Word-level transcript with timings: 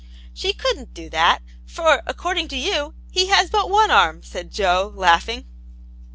"She 0.33 0.51
couldn't 0.53 0.95
do 0.95 1.11
that; 1.11 1.43
for, 1.63 2.01
according 2.07 2.47
to 2.47 2.57
you, 2.57 2.95
he 3.11 3.27
has 3.27 3.51
but 3.51 3.69
one 3.69 3.91
arm," 3.91 4.23
said 4.23 4.51
Jo, 4.51 4.91
laughing. 4.95 5.45